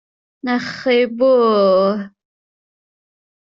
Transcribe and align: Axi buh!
Axi 0.53 0.99
buh! 1.17 1.95